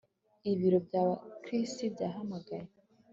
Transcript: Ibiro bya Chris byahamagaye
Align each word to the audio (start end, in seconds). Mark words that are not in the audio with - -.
Ibiro 0.51 0.79
bya 0.87 1.05
Chris 1.43 1.71
byahamagaye 1.93 2.67